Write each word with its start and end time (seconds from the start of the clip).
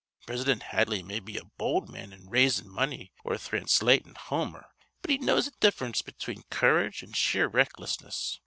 Prisidint 0.25 0.63
Hadley 0.63 1.03
may 1.03 1.19
be 1.19 1.37
a 1.37 1.45
bold 1.45 1.87
man 1.87 2.11
in 2.11 2.27
raisin' 2.27 2.67
money 2.67 3.11
or 3.23 3.35
thranslatin' 3.37 4.15
Homer, 4.17 4.65
but 5.03 5.11
he 5.11 5.19
knows 5.19 5.47
th' 5.51 5.59
diff'rence 5.59 6.01
between 6.01 6.41
courage 6.49 7.03
and 7.03 7.15
sheer 7.15 7.47
recklessness. 7.47 8.39